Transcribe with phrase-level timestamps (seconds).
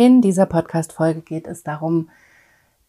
[0.00, 2.08] In dieser Podcast-Folge geht es darum,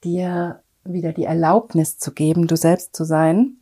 [0.02, 3.58] dir wieder die Erlaubnis zu geben, du selbst zu sein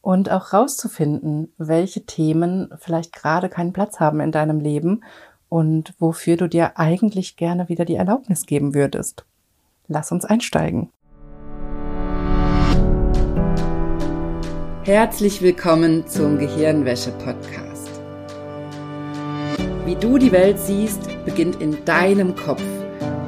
[0.00, 5.04] und auch rauszufinden, welche Themen vielleicht gerade keinen Platz haben in deinem Leben
[5.50, 9.26] und wofür du dir eigentlich gerne wieder die Erlaubnis geben würdest.
[9.86, 10.88] Lass uns einsteigen.
[14.84, 17.90] Herzlich willkommen zum Gehirnwäsche-Podcast.
[19.84, 22.62] Wie du die Welt siehst, beginnt in deinem Kopf.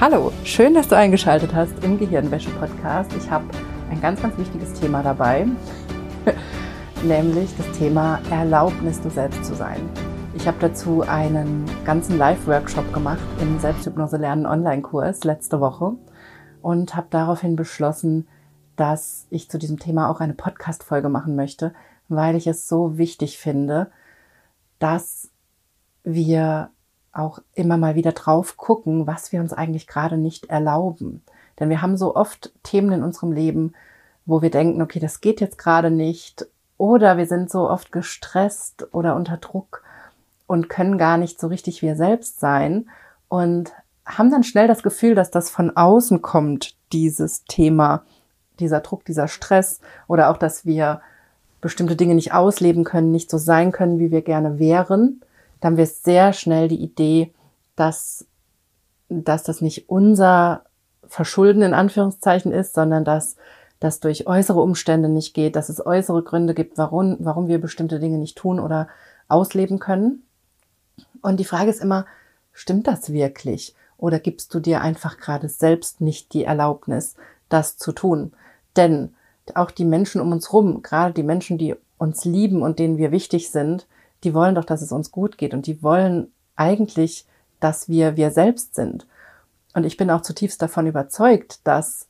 [0.00, 3.12] Hallo, schön, dass du eingeschaltet hast im Gehirnwäsche-Podcast.
[3.14, 3.46] Ich habe
[3.90, 5.48] ein ganz, ganz wichtiges Thema dabei,
[7.02, 9.80] nämlich das Thema Erlaubnis, du selbst zu sein.
[10.36, 15.96] Ich habe dazu einen ganzen Live-Workshop gemacht im Selbsthypnose lernen Online-Kurs letzte Woche
[16.62, 18.28] und habe daraufhin beschlossen,
[18.76, 21.74] dass ich zu diesem Thema auch eine Podcast-Folge machen möchte,
[22.08, 23.90] weil ich es so wichtig finde,
[24.78, 25.32] dass
[26.04, 26.70] wir
[27.18, 31.22] auch immer mal wieder drauf gucken, was wir uns eigentlich gerade nicht erlauben.
[31.58, 33.74] Denn wir haben so oft Themen in unserem Leben,
[34.26, 36.46] wo wir denken, okay, das geht jetzt gerade nicht.
[36.76, 39.82] Oder wir sind so oft gestresst oder unter Druck
[40.46, 42.88] und können gar nicht so richtig wir selbst sein
[43.28, 43.72] und
[44.06, 48.04] haben dann schnell das Gefühl, dass das von außen kommt, dieses Thema,
[48.60, 51.02] dieser Druck, dieser Stress oder auch, dass wir
[51.60, 55.20] bestimmte Dinge nicht ausleben können, nicht so sein können, wie wir gerne wären
[55.60, 57.32] da haben wir sehr schnell die Idee,
[57.76, 58.26] dass,
[59.08, 60.64] dass das nicht unser
[61.06, 63.36] Verschulden in Anführungszeichen ist, sondern dass
[63.80, 68.00] das durch äußere Umstände nicht geht, dass es äußere Gründe gibt, warum, warum wir bestimmte
[68.00, 68.88] Dinge nicht tun oder
[69.28, 70.22] ausleben können.
[71.22, 72.06] Und die Frage ist immer,
[72.52, 73.74] stimmt das wirklich?
[73.96, 77.14] Oder gibst du dir einfach gerade selbst nicht die Erlaubnis,
[77.48, 78.32] das zu tun?
[78.76, 79.14] Denn
[79.54, 83.12] auch die Menschen um uns rum, gerade die Menschen, die uns lieben und denen wir
[83.12, 83.86] wichtig sind,
[84.24, 87.26] die wollen doch, dass es uns gut geht und die wollen eigentlich,
[87.60, 89.06] dass wir wir selbst sind.
[89.74, 92.08] Und ich bin auch zutiefst davon überzeugt, dass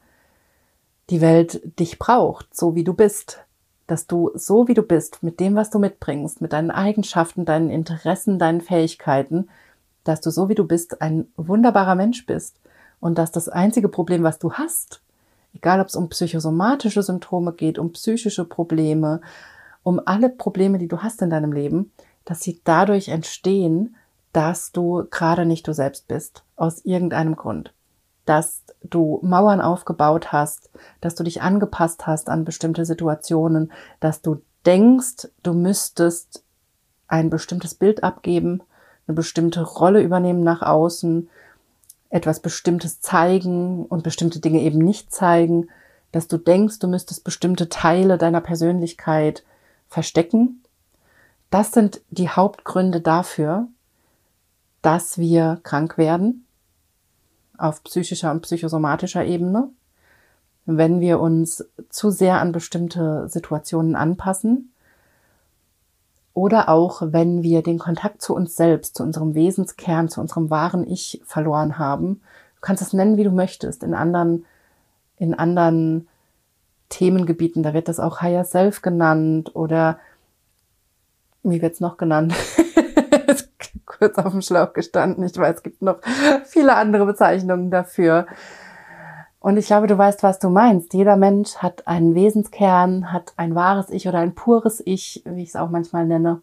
[1.10, 3.44] die Welt dich braucht, so wie du bist.
[3.86, 7.70] Dass du so wie du bist, mit dem, was du mitbringst, mit deinen Eigenschaften, deinen
[7.70, 9.48] Interessen, deinen Fähigkeiten,
[10.04, 12.56] dass du so wie du bist ein wunderbarer Mensch bist.
[13.00, 15.00] Und dass das einzige Problem, was du hast,
[15.54, 19.20] egal ob es um psychosomatische Symptome geht, um psychische Probleme,
[19.88, 21.92] um alle Probleme, die du hast in deinem Leben,
[22.26, 23.96] dass sie dadurch entstehen,
[24.34, 27.72] dass du gerade nicht du selbst bist, aus irgendeinem Grund.
[28.26, 30.68] Dass du Mauern aufgebaut hast,
[31.00, 36.44] dass du dich angepasst hast an bestimmte Situationen, dass du denkst, du müsstest
[37.06, 38.60] ein bestimmtes Bild abgeben,
[39.06, 41.30] eine bestimmte Rolle übernehmen nach außen,
[42.10, 45.68] etwas Bestimmtes zeigen und bestimmte Dinge eben nicht zeigen,
[46.12, 49.44] dass du denkst, du müsstest bestimmte Teile deiner Persönlichkeit
[49.88, 50.62] verstecken.
[51.50, 53.68] Das sind die Hauptgründe dafür,
[54.82, 56.46] dass wir krank werden
[57.56, 59.70] auf psychischer und psychosomatischer Ebene,
[60.66, 64.72] wenn wir uns zu sehr an bestimmte Situationen anpassen
[66.38, 70.86] oder auch wenn wir den Kontakt zu uns selbst, zu unserem Wesenskern, zu unserem wahren
[70.86, 72.20] Ich verloren haben.
[72.54, 73.82] Du kannst es nennen, wie du möchtest.
[73.82, 74.44] In anderen,
[75.16, 76.06] in anderen
[76.88, 79.98] Themengebieten, da wird das auch Higher Self genannt oder
[81.42, 82.34] wie wird's noch genannt?
[83.86, 85.24] Kurz auf dem Schlauch gestanden.
[85.24, 85.98] Ich weiß, es gibt noch
[86.44, 88.26] viele andere Bezeichnungen dafür.
[89.40, 90.94] Und ich glaube, du weißt, was du meinst.
[90.94, 95.50] Jeder Mensch hat einen Wesenskern, hat ein wahres Ich oder ein pures Ich, wie ich
[95.50, 96.42] es auch manchmal nenne.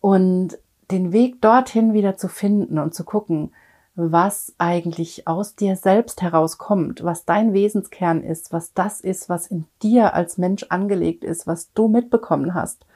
[0.00, 0.58] Und
[0.90, 3.52] den Weg dorthin wieder zu finden und zu gucken,
[3.94, 9.66] was eigentlich aus dir selbst herauskommt, was dein Wesenskern ist, was das ist, was in
[9.82, 12.86] dir als Mensch angelegt ist, was du mitbekommen hast.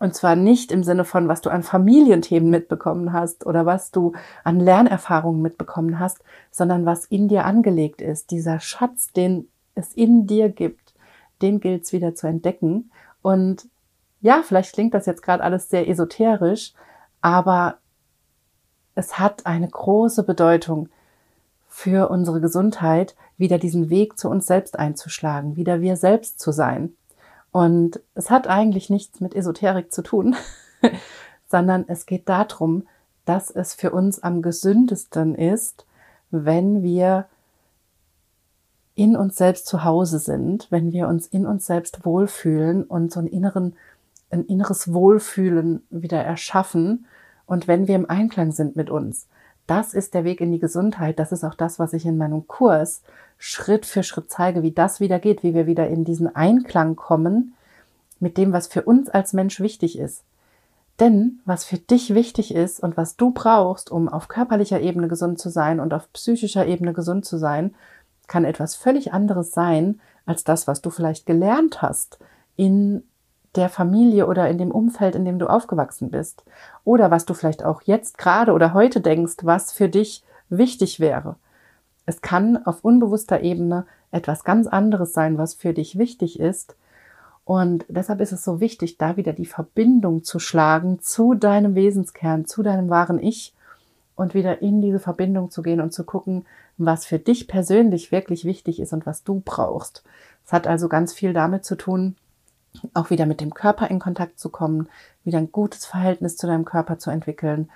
[0.00, 4.14] Und zwar nicht im Sinne von, was du an Familienthemen mitbekommen hast oder was du
[4.44, 6.18] an Lernerfahrungen mitbekommen hast,
[6.50, 8.30] sondern was in dir angelegt ist.
[8.30, 10.94] Dieser Schatz, den es in dir gibt,
[11.42, 12.90] den gilt es wieder zu entdecken.
[13.20, 13.68] Und
[14.22, 16.72] ja, vielleicht klingt das jetzt gerade alles sehr esoterisch,
[17.20, 17.76] aber
[18.94, 20.88] es hat eine große Bedeutung
[21.68, 26.94] für unsere Gesundheit, wieder diesen Weg zu uns selbst einzuschlagen, wieder wir selbst zu sein.
[27.52, 30.36] Und es hat eigentlich nichts mit Esoterik zu tun,
[31.48, 32.86] sondern es geht darum,
[33.24, 35.86] dass es für uns am gesündesten ist,
[36.30, 37.26] wenn wir
[38.94, 43.20] in uns selbst zu Hause sind, wenn wir uns in uns selbst wohlfühlen und so
[43.20, 43.74] einen inneren,
[44.30, 47.06] ein inneres Wohlfühlen wieder erschaffen
[47.50, 49.26] und wenn wir im Einklang sind mit uns.
[49.66, 51.18] Das ist der Weg in die Gesundheit.
[51.18, 53.02] Das ist auch das, was ich in meinem Kurs
[53.38, 57.54] Schritt für Schritt zeige, wie das wieder geht, wie wir wieder in diesen Einklang kommen
[58.20, 60.22] mit dem, was für uns als Mensch wichtig ist.
[61.00, 65.40] Denn was für dich wichtig ist und was du brauchst, um auf körperlicher Ebene gesund
[65.40, 67.74] zu sein und auf psychischer Ebene gesund zu sein,
[68.28, 72.20] kann etwas völlig anderes sein als das, was du vielleicht gelernt hast
[72.54, 73.02] in
[73.56, 76.44] der Familie oder in dem Umfeld, in dem du aufgewachsen bist.
[76.84, 81.36] Oder was du vielleicht auch jetzt gerade oder heute denkst, was für dich wichtig wäre.
[82.06, 86.74] Es kann auf unbewusster Ebene etwas ganz anderes sein, was für dich wichtig ist,
[87.50, 92.46] und deshalb ist es so wichtig, da wieder die Verbindung zu schlagen zu deinem Wesenskern,
[92.46, 93.54] zu deinem wahren Ich
[94.14, 96.44] und wieder in diese Verbindung zu gehen und zu gucken,
[96.78, 100.04] was für dich persönlich wirklich wichtig ist und was du brauchst.
[100.46, 102.14] Es hat also ganz viel damit zu tun,
[102.94, 104.88] auch wieder mit dem Körper in Kontakt zu kommen,
[105.24, 107.70] wieder ein gutes Verhältnis zu deinem Körper zu entwickeln.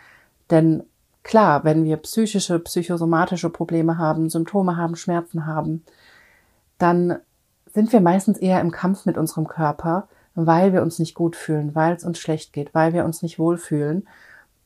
[0.50, 0.84] Denn
[1.22, 5.84] klar, wenn wir psychische, psychosomatische Probleme haben, Symptome haben, Schmerzen haben,
[6.78, 7.18] dann
[7.72, 11.74] sind wir meistens eher im Kampf mit unserem Körper, weil wir uns nicht gut fühlen,
[11.74, 14.06] weil es uns schlecht geht, weil wir uns nicht wohlfühlen.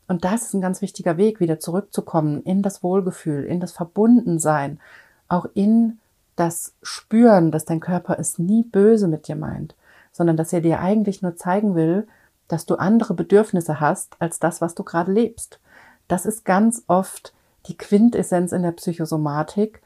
[0.09, 4.81] Und das ist ein ganz wichtiger Weg, wieder zurückzukommen in das Wohlgefühl, in das Verbundensein,
[5.29, 5.99] auch in
[6.37, 9.75] das Spüren, dass dein Körper es nie böse mit dir meint,
[10.19, 12.09] sondern dass er dir eigentlich nur zeigen will,
[12.49, 15.61] dass du andere Bedürfnisse hast als das, was du gerade lebst.
[16.09, 17.33] Das ist ganz oft
[17.67, 19.81] die Quintessenz in der Psychosomatik,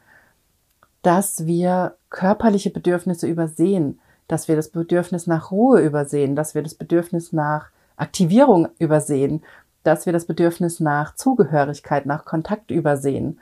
[1.03, 6.75] dass wir körperliche Bedürfnisse übersehen, dass wir das Bedürfnis nach Ruhe übersehen, dass wir das
[6.75, 9.43] Bedürfnis nach Aktivierung übersehen,
[9.83, 13.39] dass wir das Bedürfnis nach Zugehörigkeit, nach Kontakt übersehen.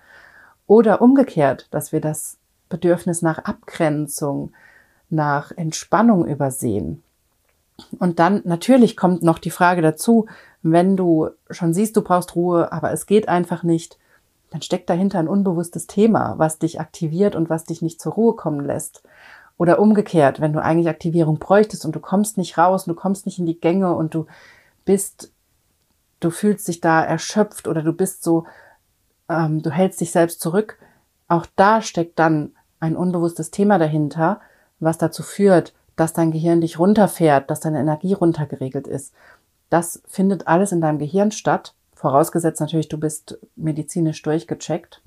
[0.67, 2.37] Oder umgekehrt, dass wir das
[2.69, 4.53] Bedürfnis nach Abgrenzung,
[5.11, 7.03] nach Entspannung übersehen.
[7.99, 10.27] Und dann natürlich kommt noch die Frage dazu,
[10.63, 13.99] wenn du schon siehst, du brauchst Ruhe, aber es geht einfach nicht,
[14.51, 18.35] dann steckt dahinter ein unbewusstes Thema, was dich aktiviert und was dich nicht zur Ruhe
[18.35, 19.03] kommen lässt.
[19.57, 23.39] Oder umgekehrt, wenn du eigentlich Aktivierung bräuchtest und du kommst nicht raus, du kommst nicht
[23.39, 24.27] in die Gänge und du
[24.85, 25.33] bist,
[26.19, 28.47] du fühlst dich da erschöpft oder du bist so,
[29.29, 30.79] ähm, du hältst dich selbst zurück.
[31.29, 34.41] Auch da steckt dann ein unbewusstes Thema dahinter,
[34.81, 39.15] was dazu führt, dass dein Gehirn dich runterfährt, dass deine Energie runtergeregelt ist.
[39.69, 45.03] Das findet alles in deinem Gehirn statt Vorausgesetzt natürlich, du bist medizinisch durchgecheckt.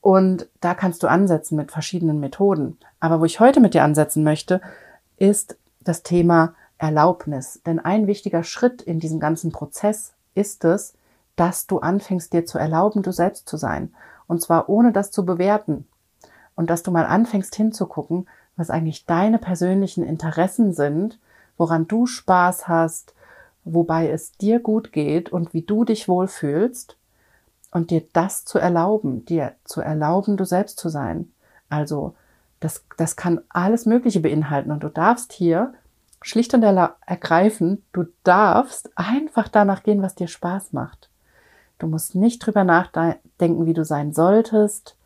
[0.00, 2.78] Und da kannst du ansetzen mit verschiedenen Methoden.
[3.00, 4.60] Aber wo ich heute mit dir ansetzen möchte,
[5.16, 7.60] ist das Thema Erlaubnis.
[7.66, 10.94] Denn ein wichtiger Schritt in diesem ganzen Prozess ist es,
[11.34, 13.92] dass du anfängst, dir zu erlauben, du selbst zu sein.
[14.28, 15.88] Und zwar ohne das zu bewerten.
[16.54, 21.18] Und dass du mal anfängst hinzugucken, was eigentlich deine persönlichen Interessen sind,
[21.56, 23.14] woran du Spaß hast,
[23.64, 26.96] wobei es dir gut geht und wie du dich wohlfühlst
[27.70, 31.32] und dir das zu erlauben, dir zu erlauben, du selbst zu sein.
[31.68, 32.14] Also
[32.60, 35.74] das, das kann alles Mögliche beinhalten und du darfst hier
[36.22, 41.08] schlicht und ergreifend, du darfst einfach danach gehen, was dir Spaß macht.
[41.78, 44.96] Du musst nicht drüber nachdenken, wie du sein solltest.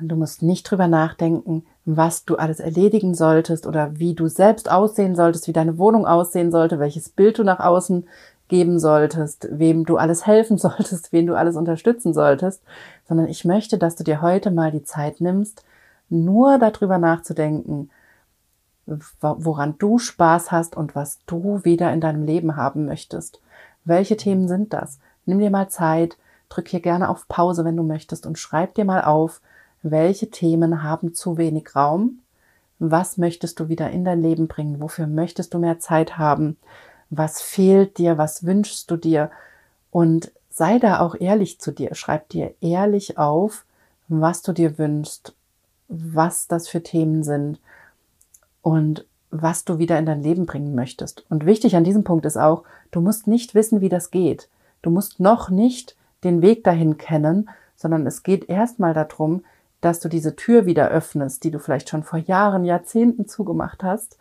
[0.00, 5.16] Du musst nicht drüber nachdenken, was du alles erledigen solltest oder wie du selbst aussehen
[5.16, 8.06] solltest, wie deine Wohnung aussehen sollte, welches Bild du nach außen
[8.48, 12.62] geben solltest, wem du alles helfen solltest, wen du alles unterstützen solltest,
[13.08, 15.64] sondern ich möchte, dass du dir heute mal die Zeit nimmst,
[16.08, 17.90] nur darüber nachzudenken,
[19.20, 23.40] woran du Spaß hast und was du wieder in deinem Leben haben möchtest.
[23.84, 25.00] Welche Themen sind das?
[25.24, 26.16] Nimm dir mal Zeit,
[26.48, 29.40] drück hier gerne auf Pause, wenn du möchtest und schreib dir mal auf,
[29.90, 32.20] welche Themen haben zu wenig Raum?
[32.78, 34.80] Was möchtest du wieder in dein Leben bringen?
[34.80, 36.56] Wofür möchtest du mehr Zeit haben?
[37.10, 38.18] Was fehlt dir?
[38.18, 39.30] Was wünschst du dir?
[39.90, 41.94] Und sei da auch ehrlich zu dir.
[41.94, 43.64] Schreib dir ehrlich auf,
[44.08, 45.34] was du dir wünschst,
[45.88, 47.60] was das für Themen sind
[48.62, 51.24] und was du wieder in dein Leben bringen möchtest.
[51.28, 54.48] Und wichtig an diesem Punkt ist auch, du musst nicht wissen, wie das geht.
[54.82, 59.44] Du musst noch nicht den Weg dahin kennen, sondern es geht erstmal darum,
[59.86, 64.18] dass du diese Tür wieder öffnest, die du vielleicht schon vor Jahren, Jahrzehnten zugemacht hast,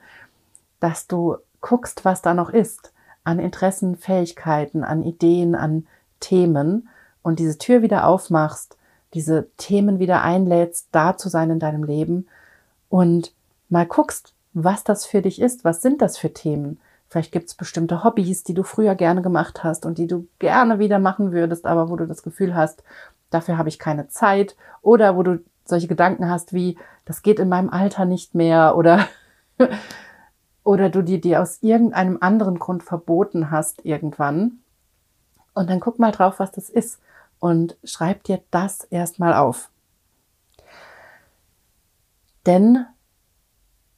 [0.80, 2.94] dass du guckst, was da noch ist,
[3.24, 5.88] an Interessen, Fähigkeiten, an Ideen, an
[6.20, 6.88] Themen
[7.24, 8.78] und diese Tür wieder aufmachst,
[9.16, 12.28] diese Themen wieder einlädst, da zu sein in deinem Leben
[12.90, 13.34] und
[13.68, 16.80] mal guckst, was das für dich ist, was sind das für Themen.
[17.10, 20.78] Vielleicht gibt es bestimmte Hobbys, die du früher gerne gemacht hast und die du gerne
[20.78, 22.84] wieder machen würdest, aber wo du das Gefühl hast,
[23.32, 24.56] dafür habe ich keine Zeit.
[24.84, 29.08] Oder wo du solche Gedanken hast wie, das geht in meinem Alter nicht mehr oder,
[30.64, 34.60] oder du die aus irgendeinem anderen Grund verboten hast irgendwann.
[35.54, 37.00] Und dann guck mal drauf, was das ist
[37.40, 39.70] und schreib dir das erstmal auf.
[42.46, 42.86] Denn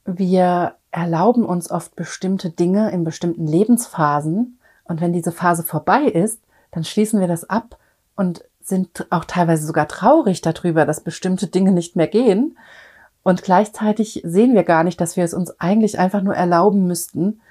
[0.06, 6.42] wir erlauben uns oft bestimmte Dinge in bestimmten Lebensphasen und wenn diese Phase vorbei ist,
[6.72, 7.78] dann schließen wir das ab
[8.16, 12.58] und sind auch teilweise sogar traurig darüber, dass bestimmte Dinge nicht mehr gehen.
[13.24, 17.42] Und gleichzeitig sehen wir gar nicht, dass wir es uns eigentlich einfach nur erlauben müssten,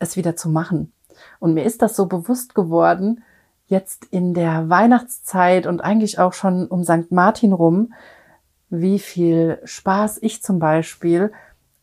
[0.00, 0.92] es wieder zu machen.
[1.38, 3.22] Und mir ist das so bewusst geworden,
[3.66, 7.10] jetzt in der Weihnachtszeit und eigentlich auch schon um St.
[7.10, 7.94] Martin rum,
[8.68, 11.32] wie viel Spaß ich zum Beispiel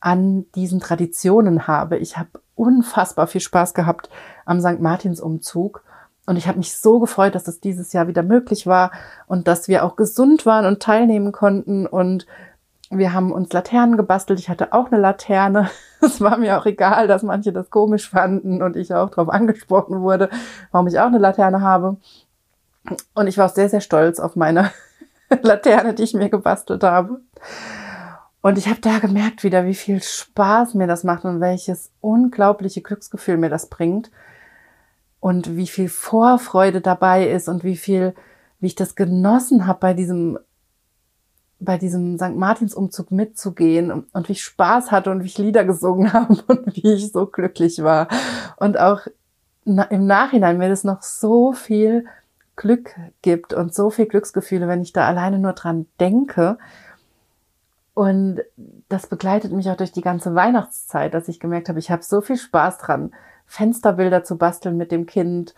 [0.01, 1.97] an diesen Traditionen habe.
[1.97, 4.09] Ich habe unfassbar viel Spaß gehabt
[4.45, 4.81] am St.
[4.81, 5.83] Martins Umzug
[6.25, 8.91] und ich habe mich so gefreut, dass das dieses Jahr wieder möglich war
[9.27, 12.27] und dass wir auch gesund waren und teilnehmen konnten und
[12.91, 14.39] wir haben uns Laternen gebastelt.
[14.39, 15.69] Ich hatte auch eine Laterne.
[16.03, 20.01] Es war mir auch egal, dass manche das komisch fanden und ich auch darauf angesprochen
[20.01, 20.31] wurde,
[20.71, 21.97] warum ich auch eine Laterne habe.
[23.13, 24.71] Und ich war auch sehr, sehr stolz auf meine
[25.43, 27.21] Laterne, die ich mir gebastelt habe.
[28.41, 32.81] Und ich habe da gemerkt wieder, wie viel Spaß mir das macht und welches unglaubliche
[32.81, 34.09] Glücksgefühl mir das bringt.
[35.21, 38.13] Und wie viel Vorfreude dabei ist und wie viel,
[38.59, 40.37] wie ich das genossen habe bei diesem
[41.63, 42.35] bei diesem St.
[42.35, 46.41] Martins Umzug mitzugehen und, und wie ich Spaß hatte und wie ich Lieder gesungen habe
[46.47, 48.07] und wie ich so glücklich war.
[48.57, 49.01] Und auch
[49.63, 52.05] na, im Nachhinein mir das noch so viel
[52.55, 56.57] Glück gibt und so viel Glücksgefühle, wenn ich da alleine nur dran denke.
[57.93, 58.41] Und
[58.89, 62.21] das begleitet mich auch durch die ganze Weihnachtszeit, dass ich gemerkt habe, ich habe so
[62.21, 63.13] viel Spaß dran,
[63.51, 65.53] Fensterbilder zu basteln mit dem Kind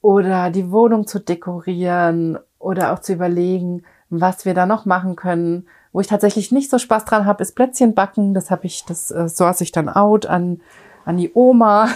[0.00, 5.66] oder die Wohnung zu dekorieren oder auch zu überlegen, was wir da noch machen können.
[5.92, 8.34] Wo ich tatsächlich nicht so Spaß dran habe, ist Plätzchen backen.
[8.34, 10.60] Das habe ich, das äh, source ich dann out an,
[11.04, 11.88] an die Oma.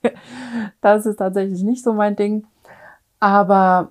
[0.80, 2.46] das ist tatsächlich nicht so mein Ding.
[3.20, 3.90] Aber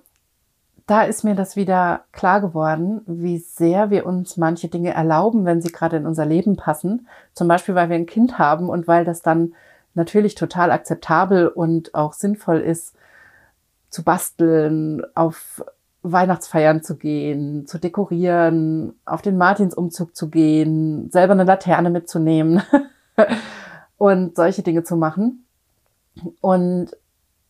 [0.88, 5.62] da ist mir das wieder klar geworden, wie sehr wir uns manche Dinge erlauben, wenn
[5.62, 7.06] sie gerade in unser Leben passen.
[7.34, 9.54] Zum Beispiel, weil wir ein Kind haben und weil das dann
[9.94, 12.94] natürlich total akzeptabel und auch sinnvoll ist,
[13.90, 15.64] zu basteln, auf
[16.02, 22.62] Weihnachtsfeiern zu gehen, zu dekorieren, auf den Martinsumzug zu gehen, selber eine Laterne mitzunehmen
[23.98, 25.44] und solche Dinge zu machen.
[26.40, 26.96] Und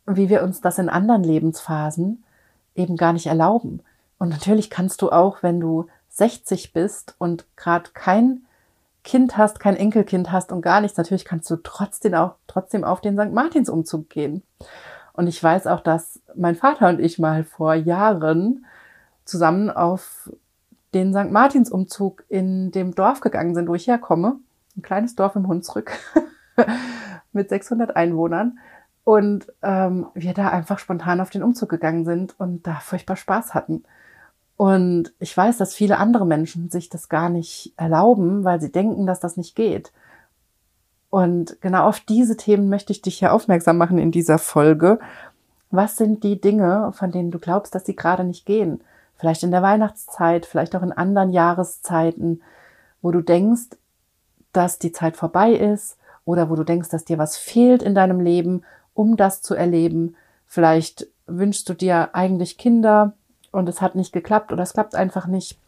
[0.06, 2.24] wie wir uns das in anderen Lebensphasen
[2.74, 3.80] eben gar nicht erlauben.
[4.18, 8.42] Und natürlich kannst du auch, wenn du 60 bist und gerade kein
[9.04, 13.00] Kind hast, kein Enkelkind hast und gar nichts, natürlich kannst du trotzdem auch trotzdem auf
[13.00, 13.32] den St.
[13.32, 14.42] Martinsumzug gehen.
[15.12, 18.64] Und ich weiß auch, dass mein Vater und ich mal vor Jahren
[19.24, 20.30] zusammen auf
[20.94, 21.30] den St.
[21.30, 24.36] Martinsumzug in dem Dorf gegangen sind, wo ich herkomme.
[24.76, 25.92] Ein kleines Dorf im Hunsrück
[27.32, 28.58] mit 600 Einwohnern.
[29.04, 33.52] Und ähm, wir da einfach spontan auf den Umzug gegangen sind und da furchtbar Spaß
[33.52, 33.84] hatten.
[34.62, 39.06] Und ich weiß, dass viele andere Menschen sich das gar nicht erlauben, weil sie denken,
[39.06, 39.90] dass das nicht geht.
[41.10, 45.00] Und genau auf diese Themen möchte ich dich hier aufmerksam machen in dieser Folge.
[45.72, 48.84] Was sind die Dinge, von denen du glaubst, dass sie gerade nicht gehen?
[49.16, 52.40] Vielleicht in der Weihnachtszeit, vielleicht auch in anderen Jahreszeiten,
[53.00, 53.76] wo du denkst,
[54.52, 58.20] dass die Zeit vorbei ist oder wo du denkst, dass dir was fehlt in deinem
[58.20, 58.62] Leben,
[58.94, 60.14] um das zu erleben.
[60.46, 63.14] Vielleicht wünschst du dir eigentlich Kinder
[63.52, 65.58] und es hat nicht geklappt oder es klappt einfach nicht.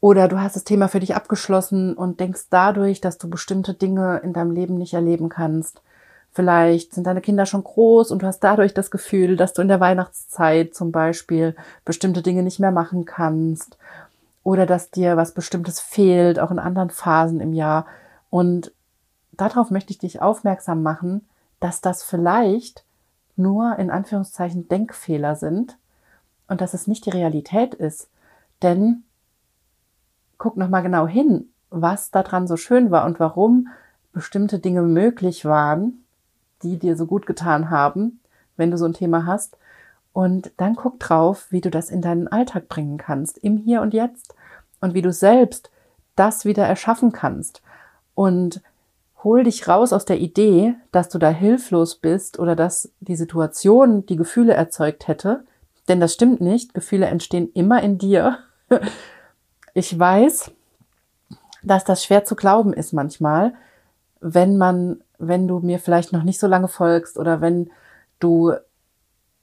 [0.00, 4.18] Oder du hast das Thema für dich abgeschlossen und denkst dadurch, dass du bestimmte Dinge
[4.18, 5.80] in deinem Leben nicht erleben kannst.
[6.32, 9.68] Vielleicht sind deine Kinder schon groß und du hast dadurch das Gefühl, dass du in
[9.68, 11.54] der Weihnachtszeit zum Beispiel
[11.84, 13.78] bestimmte Dinge nicht mehr machen kannst.
[14.42, 17.86] Oder dass dir was Bestimmtes fehlt, auch in anderen Phasen im Jahr.
[18.28, 18.72] Und
[19.32, 21.26] darauf möchte ich dich aufmerksam machen,
[21.60, 22.84] dass das vielleicht
[23.36, 25.78] nur in Anführungszeichen Denkfehler sind
[26.48, 28.08] und dass es nicht die Realität ist.
[28.62, 29.04] Denn
[30.38, 33.68] guck nochmal genau hin, was daran so schön war und warum
[34.12, 36.04] bestimmte Dinge möglich waren,
[36.62, 38.20] die dir so gut getan haben,
[38.56, 39.56] wenn du so ein Thema hast.
[40.12, 43.92] Und dann guck drauf, wie du das in deinen Alltag bringen kannst, im Hier und
[43.92, 44.34] Jetzt.
[44.80, 45.70] Und wie du selbst
[46.14, 47.62] das wieder erschaffen kannst.
[48.14, 48.62] Und
[49.24, 54.06] hol dich raus aus der Idee, dass du da hilflos bist oder dass die Situation
[54.06, 55.44] die Gefühle erzeugt hätte.
[55.88, 56.74] Denn das stimmt nicht.
[56.74, 58.38] Gefühle entstehen immer in dir.
[59.76, 60.52] Ich weiß,
[61.64, 63.54] dass das schwer zu glauben ist manchmal,
[64.20, 67.70] wenn man, wenn du mir vielleicht noch nicht so lange folgst oder wenn
[68.20, 68.52] du,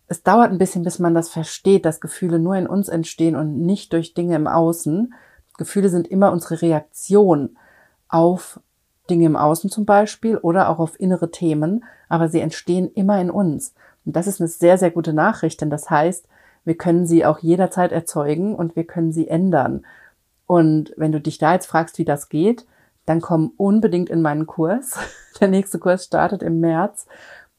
[0.08, 3.60] es dauert ein bisschen, bis man das versteht, dass Gefühle nur in uns entstehen und
[3.60, 5.14] nicht durch Dinge im Außen.
[5.58, 7.58] Gefühle sind immer unsere Reaktion
[8.08, 8.62] auf
[9.10, 13.30] Dinge im Außen zum Beispiel oder auch auf innere Themen, aber sie entstehen immer in
[13.30, 13.74] uns.
[14.06, 16.28] Und das ist eine sehr, sehr gute Nachricht, denn das heißt,
[16.64, 19.86] wir können sie auch jederzeit erzeugen und wir können sie ändern.
[20.48, 22.66] Und wenn du dich da jetzt fragst, wie das geht,
[23.06, 24.98] dann komm unbedingt in meinen Kurs.
[25.40, 27.08] Der nächste Kurs startet im März.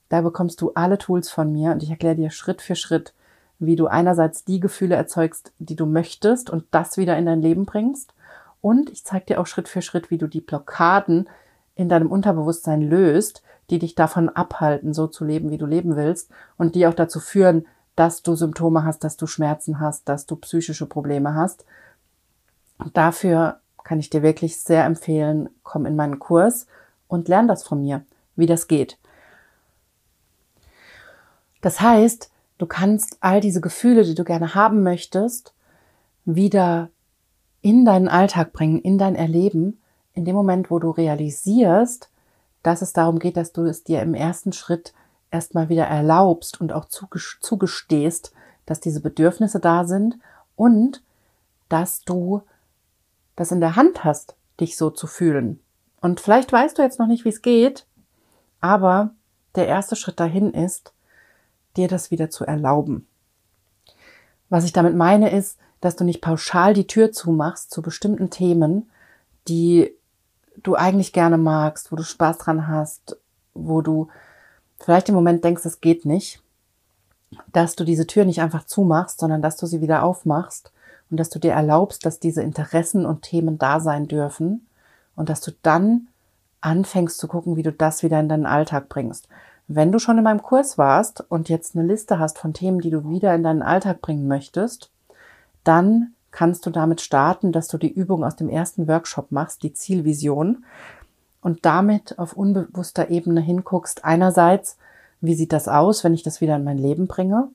[0.08, 3.14] Da bekommst du alle Tools von mir und ich erkläre dir Schritt für Schritt,
[3.58, 7.64] wie du einerseits die Gefühle erzeugst, die du möchtest und das wieder in dein Leben
[7.64, 8.12] bringst.
[8.60, 11.28] Und ich zeige dir auch Schritt für Schritt, wie du die Blockaden
[11.74, 16.30] in deinem Unterbewusstsein löst, die dich davon abhalten, so zu leben, wie du leben willst
[16.58, 20.36] und die auch dazu führen, dass du Symptome hast, dass du Schmerzen hast, dass du
[20.36, 21.64] psychische Probleme hast.
[22.78, 26.66] Und dafür kann ich dir wirklich sehr empfehlen, komm in meinen Kurs
[27.08, 28.04] und lern das von mir,
[28.36, 28.98] wie das geht.
[31.62, 35.54] Das heißt, du kannst all diese Gefühle, die du gerne haben möchtest,
[36.26, 36.90] wieder
[37.62, 39.80] in deinen Alltag bringen, in dein Erleben,
[40.12, 42.10] in dem Moment, wo du realisierst,
[42.62, 44.92] dass es darum geht, dass du es dir im ersten Schritt
[45.30, 48.32] erstmal wieder erlaubst und auch zugestehst,
[48.66, 50.18] dass diese Bedürfnisse da sind
[50.56, 51.02] und
[51.68, 52.42] dass du
[53.34, 55.58] das in der Hand hast, dich so zu fühlen.
[56.00, 57.86] Und vielleicht weißt du jetzt noch nicht, wie es geht,
[58.60, 59.10] aber
[59.54, 60.92] der erste Schritt dahin ist,
[61.76, 63.06] dir das wieder zu erlauben.
[64.50, 68.90] Was ich damit meine ist, dass du nicht pauschal die Tür zumachst zu bestimmten Themen,
[69.48, 69.94] die
[70.56, 73.16] du eigentlich gerne magst, wo du Spaß dran hast,
[73.54, 74.08] wo du
[74.80, 76.42] vielleicht im Moment denkst, es geht nicht,
[77.52, 80.72] dass du diese Tür nicht einfach zumachst, sondern dass du sie wieder aufmachst
[81.10, 84.66] und dass du dir erlaubst, dass diese Interessen und Themen da sein dürfen
[85.14, 86.08] und dass du dann
[86.60, 89.28] anfängst zu gucken, wie du das wieder in deinen Alltag bringst.
[89.68, 92.90] Wenn du schon in meinem Kurs warst und jetzt eine Liste hast von Themen, die
[92.90, 94.90] du wieder in deinen Alltag bringen möchtest,
[95.64, 99.72] dann kannst du damit starten, dass du die Übung aus dem ersten Workshop machst, die
[99.72, 100.64] Zielvision
[101.42, 104.04] und damit auf unbewusster Ebene hinguckst.
[104.04, 104.78] Einerseits,
[105.20, 107.48] wie sieht das aus, wenn ich das wieder in mein Leben bringe?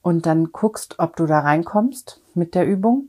[0.00, 3.08] Und dann guckst, ob du da reinkommst mit der Übung.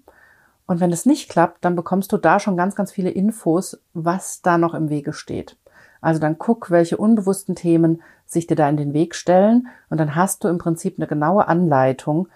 [0.66, 4.42] Und wenn es nicht klappt, dann bekommst du da schon ganz, ganz viele Infos, was
[4.42, 5.56] da noch im Wege steht.
[6.02, 9.68] Also dann guck, welche unbewussten Themen sich dir da in den Weg stellen.
[9.90, 12.28] Und dann hast du im Prinzip eine genaue Anleitung,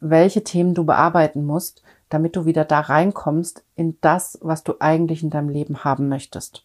[0.00, 5.22] welche Themen du bearbeiten musst, damit du wieder da reinkommst in das, was du eigentlich
[5.22, 6.64] in deinem Leben haben möchtest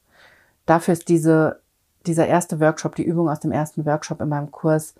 [0.66, 1.62] dafür ist diese,
[2.06, 4.96] dieser erste Workshop, die Übung aus dem ersten Workshop in meinem Kurs,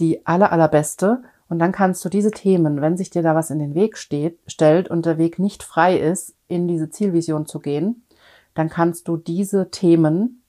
[0.00, 1.22] die aller, allerbeste.
[1.48, 4.38] Und dann kannst du diese Themen, wenn sich dir da was in den Weg steht,
[4.46, 8.02] stellt und der Weg nicht frei ist, in diese Zielvision zu gehen,
[8.54, 10.42] dann kannst du diese Themen,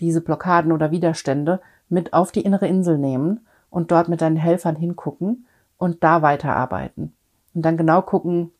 [0.00, 4.76] diese Blockaden oder Widerstände mit auf die innere Insel nehmen und dort mit deinen Helfern
[4.76, 7.14] hingucken und da weiterarbeiten.
[7.54, 8.52] Und dann genau gucken,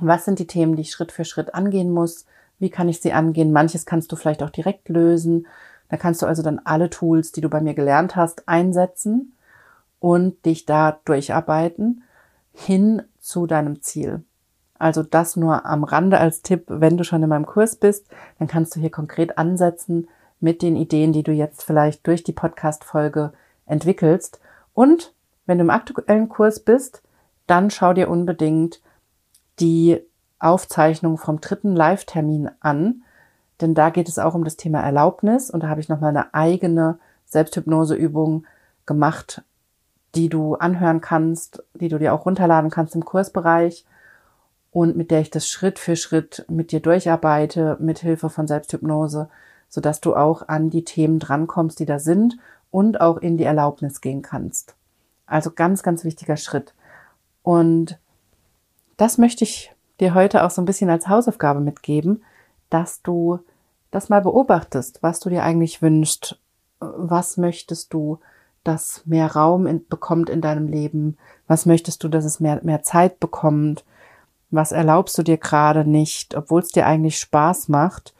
[0.00, 2.26] was sind die Themen, die ich Schritt für Schritt angehen muss,
[2.60, 3.52] wie kann ich sie angehen?
[3.52, 5.46] Manches kannst du vielleicht auch direkt lösen.
[5.88, 9.32] Da kannst du also dann alle Tools, die du bei mir gelernt hast, einsetzen
[9.98, 12.04] und dich da durcharbeiten
[12.52, 14.22] hin zu deinem Ziel.
[14.78, 18.06] Also das nur am Rande als Tipp, wenn du schon in meinem Kurs bist,
[18.38, 22.32] dann kannst du hier konkret ansetzen mit den Ideen, die du jetzt vielleicht durch die
[22.32, 23.32] Podcast-Folge
[23.66, 24.40] entwickelst.
[24.72, 25.12] Und
[25.46, 27.02] wenn du im aktuellen Kurs bist,
[27.50, 28.80] dann schau dir unbedingt
[29.58, 30.00] die
[30.38, 33.02] Aufzeichnung vom dritten Live-Termin an,
[33.60, 36.32] denn da geht es auch um das Thema Erlaubnis und da habe ich nochmal eine
[36.32, 38.46] eigene Selbsthypnoseübung
[38.86, 39.42] gemacht,
[40.14, 43.84] die du anhören kannst, die du dir auch runterladen kannst im Kursbereich
[44.70, 49.28] und mit der ich das Schritt für Schritt mit dir durcharbeite, mit Hilfe von Selbsthypnose,
[49.68, 52.38] sodass du auch an die Themen drankommst, die da sind
[52.70, 54.74] und auch in die Erlaubnis gehen kannst.
[55.26, 56.74] Also ganz, ganz wichtiger Schritt.
[57.50, 57.98] Und
[58.96, 62.22] das möchte ich dir heute auch so ein bisschen als Hausaufgabe mitgeben,
[62.68, 63.40] dass du
[63.90, 66.38] das mal beobachtest, was du dir eigentlich wünschst,
[66.78, 68.20] was möchtest du,
[68.62, 71.16] dass mehr Raum in, bekommt in deinem Leben,
[71.48, 73.84] was möchtest du, dass es mehr, mehr Zeit bekommt,
[74.52, 78.14] was erlaubst du dir gerade nicht, obwohl es dir eigentlich Spaß macht?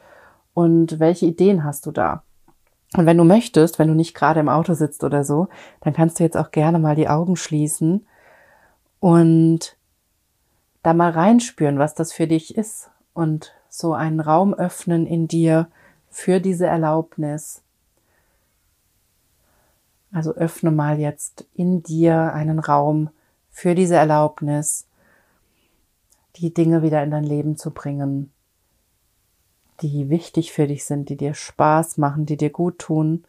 [0.53, 2.23] Und welche Ideen hast du da?
[2.97, 5.47] Und wenn du möchtest, wenn du nicht gerade im Auto sitzt oder so,
[5.79, 8.05] dann kannst du jetzt auch gerne mal die Augen schließen
[9.01, 9.75] und
[10.83, 15.67] da mal reinspüren, was das für dich ist und so einen Raum öffnen in dir
[16.09, 17.63] für diese Erlaubnis.
[20.13, 23.09] Also öffne mal jetzt in dir einen Raum
[23.49, 24.87] für diese Erlaubnis,
[26.35, 28.31] die Dinge wieder in dein Leben zu bringen,
[29.81, 33.25] die wichtig für dich sind, die dir Spaß machen, die dir gut tun.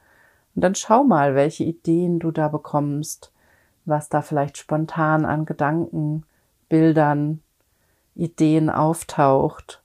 [0.54, 3.32] Und dann schau mal, welche Ideen du da bekommst,
[3.84, 6.24] was da vielleicht spontan an Gedanken,
[6.68, 7.42] Bildern,
[8.14, 9.82] Ideen auftaucht.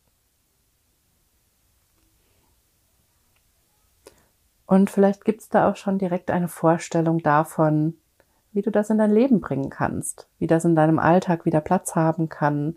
[4.65, 7.95] Und vielleicht gibt es da auch schon direkt eine Vorstellung davon,
[8.51, 11.95] wie du das in dein Leben bringen kannst, wie das in deinem Alltag wieder Platz
[11.95, 12.75] haben kann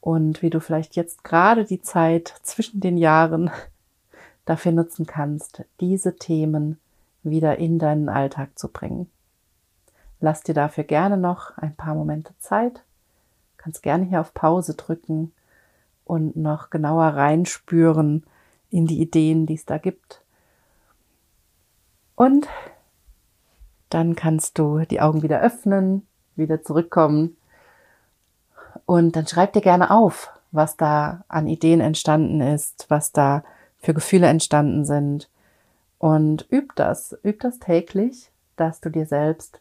[0.00, 3.50] und wie du vielleicht jetzt gerade die Zeit zwischen den Jahren
[4.44, 6.78] dafür nutzen kannst, diese Themen
[7.22, 9.10] wieder in deinen Alltag zu bringen.
[10.20, 12.82] Lass dir dafür gerne noch ein paar Momente Zeit.
[13.56, 15.32] Kannst gerne hier auf Pause drücken
[16.04, 18.24] und noch genauer reinspüren
[18.70, 20.22] in die Ideen, die es da gibt.
[22.14, 22.48] Und
[23.90, 27.36] dann kannst du die Augen wieder öffnen, wieder zurückkommen.
[28.86, 33.44] Und dann schreib dir gerne auf, was da an Ideen entstanden ist, was da
[33.78, 35.28] für Gefühle entstanden sind.
[35.98, 39.60] Und üb das, üb das täglich, dass du dir selbst,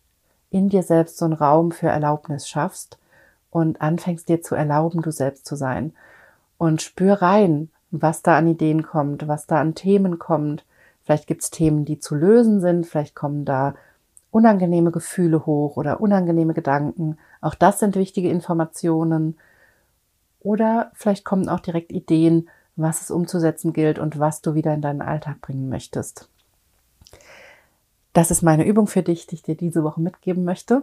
[0.56, 2.98] in dir selbst so einen Raum für Erlaubnis schaffst
[3.52, 5.94] und anfängst dir zu erlauben, du selbst zu sein.
[6.58, 10.66] Und spür rein, was da an Ideen kommt, was da an Themen kommt,
[11.06, 13.76] Vielleicht gibt es Themen, die zu lösen sind, vielleicht kommen da
[14.32, 17.18] unangenehme Gefühle hoch oder unangenehme Gedanken.
[17.42, 19.38] Auch das sind wichtige Informationen.
[20.40, 24.82] Oder vielleicht kommen auch direkt Ideen, was es umzusetzen gilt und was du wieder in
[24.82, 26.28] deinen Alltag bringen möchtest.
[28.16, 30.82] Das ist meine Übung für dich, die ich dir diese Woche mitgeben möchte,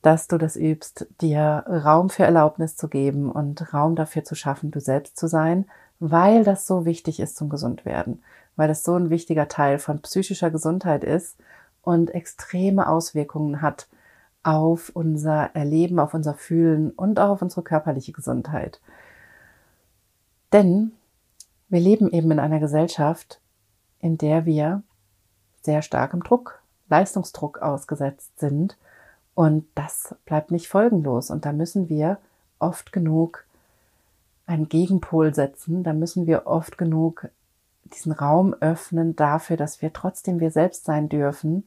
[0.00, 4.70] dass du das übst, dir Raum für Erlaubnis zu geben und Raum dafür zu schaffen,
[4.70, 5.66] du selbst zu sein,
[6.00, 8.22] weil das so wichtig ist zum Gesundwerden
[8.56, 11.36] weil das so ein wichtiger Teil von psychischer Gesundheit ist
[11.82, 13.88] und extreme Auswirkungen hat
[14.42, 18.80] auf unser Erleben, auf unser Fühlen und auch auf unsere körperliche Gesundheit.
[20.52, 20.92] Denn
[21.68, 23.40] wir leben eben in einer Gesellschaft,
[24.00, 24.82] in der wir
[25.62, 28.76] sehr starkem Druck, Leistungsdruck ausgesetzt sind.
[29.34, 31.30] Und das bleibt nicht folgenlos.
[31.30, 32.18] Und da müssen wir
[32.58, 33.44] oft genug
[34.46, 35.82] einen Gegenpol setzen.
[35.82, 37.28] Da müssen wir oft genug
[37.84, 41.64] diesen Raum öffnen dafür, dass wir trotzdem wir selbst sein dürfen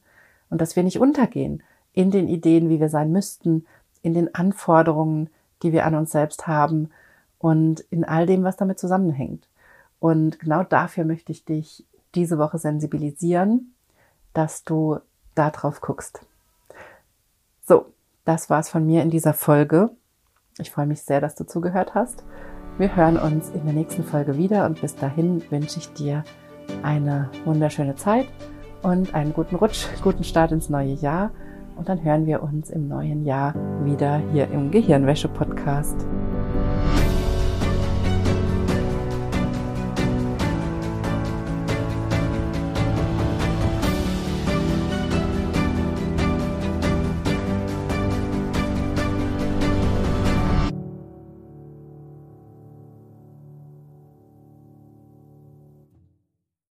[0.50, 3.66] und dass wir nicht untergehen in den Ideen, wie wir sein müssten,
[4.02, 5.30] in den Anforderungen,
[5.64, 6.90] die wir an uns selbst haben
[7.40, 9.48] und in all dem, was damit zusammenhängt.
[10.00, 13.74] Und genau dafür möchte ich dich diese Woche sensibilisieren,
[14.36, 15.00] dass du
[15.34, 16.22] da drauf guckst.
[17.66, 17.88] So,
[18.26, 19.90] das war's von mir in dieser Folge.
[20.60, 22.24] Ich freue mich sehr, dass du zugehört hast.
[22.78, 26.24] Wir hören uns in der nächsten Folge wieder und bis dahin wünsche ich dir
[26.84, 28.28] eine wunderschöne Zeit
[28.84, 31.32] und einen guten Rutsch, guten Start ins neue Jahr.
[31.76, 36.06] Und dann hören wir uns im neuen Jahr wieder hier im Gehirnwäsche-Podcast.